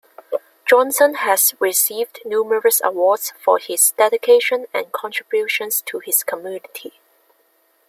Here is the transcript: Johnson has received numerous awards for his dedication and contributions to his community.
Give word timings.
Johnson 0.65 1.13
has 1.13 1.53
received 1.59 2.21
numerous 2.25 2.81
awards 2.83 3.33
for 3.37 3.59
his 3.59 3.91
dedication 3.91 4.65
and 4.73 4.91
contributions 4.91 5.79
to 5.83 5.99
his 5.99 6.23
community. 6.23 6.99